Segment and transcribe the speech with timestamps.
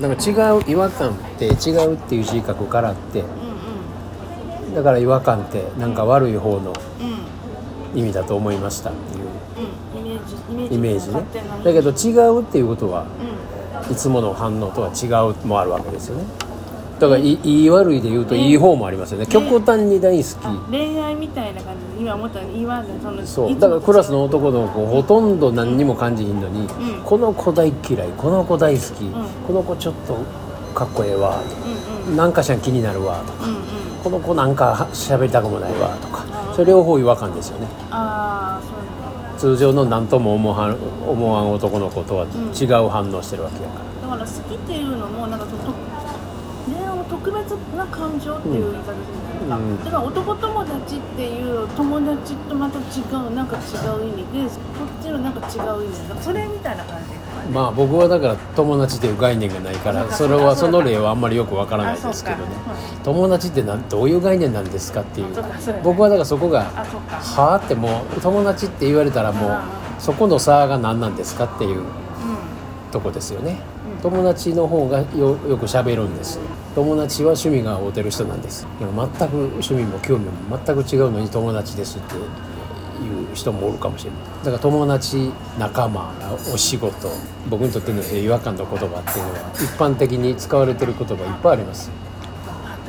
[0.00, 7.06] なんか違う違和感って違うっていう字書くからってうんだから違和感ってなんか悪い方のうん
[7.92, 9.24] うん意味だと思いましたっていう
[10.58, 10.74] うん。
[10.74, 11.22] イメージね。
[11.64, 13.06] だけど違うっていうことは
[13.88, 16.24] ういつもの反応とは違うもあるわけですよね
[16.98, 19.26] だからいい悪いで言うといい方もありますよね。
[19.26, 26.68] 極端に大好んあ恋愛みたいな感じで今思ったの今のそのきそいうだからクラスの男の子ほとんど何にも感じひんのに、ん。
[27.04, 29.12] この子大嫌いこの子大好き、ん。
[29.46, 30.16] この子ちょっと
[30.74, 31.42] かっこええわ
[32.06, 32.16] うんうん。
[32.16, 33.62] なんかしらん気になるわとかうんうん。
[34.02, 36.24] この子なんか喋りたくもないわとか
[36.54, 37.66] それ両方違和感ですよね。
[37.90, 39.38] ああそうなんだ。
[39.38, 42.24] 通常の何とも思わん思わん男の子とは
[42.58, 46.05] 違う反応してるわけやから、だから好きっていうのもなんかとと恋愛の
[47.08, 49.52] 特別な感情っていう言い方ですね、うん。
[49.52, 57.08] あだから男友達っていう友達とまた違うなんか違う意味でこっちのなんか違う意味でそれみたいな感じ。
[57.10, 62.42] ですかねまあ僕はだから友達という概念がないからそれはその例はあんまりよくわからないですけどね
[63.04, 65.26] 友達ってなんどういう概念なんですかっていう。
[65.82, 69.64] 僕はだからそこがはあってもう友達って言われたらもうあ
[69.98, 71.86] そこの差が何なんですかっていううん。
[72.90, 73.60] とこですよね。
[73.90, 76.38] うん友達の方がよよく喋るんです
[76.76, 78.66] 友達は趣味が合うてる人なんです。
[78.78, 78.88] 全
[79.30, 84.20] く趣味も興味も全く違うのに友達ですっていう人もおるかもしれない。
[84.44, 86.12] だから友達仲間
[86.52, 87.08] お仕事
[87.48, 91.90] 僕にとっての違和感の言葉っていうのは一般的に使われてる言葉いっぱいあります。